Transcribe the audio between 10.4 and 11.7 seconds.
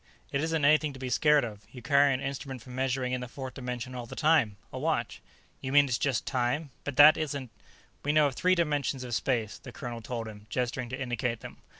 gesturing to indicate them.